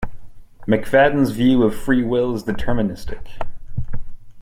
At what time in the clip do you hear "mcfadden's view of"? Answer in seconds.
0.67-1.79